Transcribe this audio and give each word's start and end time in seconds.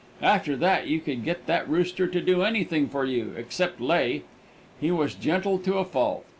After 0.23 0.55
that 0.55 0.87
you 0.87 0.99
could 0.99 1.23
get 1.23 1.45
that 1.45 1.69
rooster 1.69 2.07
to 2.07 2.19
do 2.21 2.41
anything 2.41 2.87
for 2.89 3.05
you 3.05 3.33
except 3.37 3.79
lay. 3.79 4.23
He 4.79 4.89
was 4.89 5.13
gentle 5.13 5.59
to 5.59 5.77
a 5.77 5.85
fault. 5.85 6.25